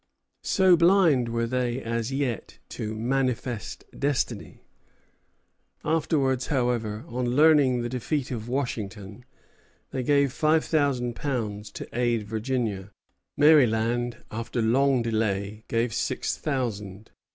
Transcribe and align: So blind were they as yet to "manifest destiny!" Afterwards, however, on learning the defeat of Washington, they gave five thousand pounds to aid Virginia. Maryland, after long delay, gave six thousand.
So 0.41 0.75
blind 0.75 1.29
were 1.29 1.45
they 1.45 1.79
as 1.79 2.11
yet 2.11 2.57
to 2.69 2.95
"manifest 2.97 3.83
destiny!" 3.95 4.63
Afterwards, 5.85 6.47
however, 6.47 7.05
on 7.07 7.35
learning 7.35 7.83
the 7.83 7.89
defeat 7.89 8.31
of 8.31 8.49
Washington, 8.49 9.25
they 9.91 10.01
gave 10.01 10.33
five 10.33 10.65
thousand 10.65 11.15
pounds 11.15 11.69
to 11.73 11.87
aid 11.95 12.23
Virginia. 12.23 12.89
Maryland, 13.37 14.23
after 14.31 14.59
long 14.59 15.03
delay, 15.03 15.65
gave 15.67 15.93
six 15.93 16.35
thousand. 16.35 17.11